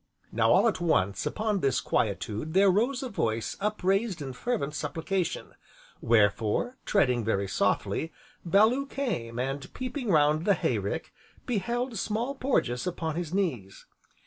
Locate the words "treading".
6.87-7.23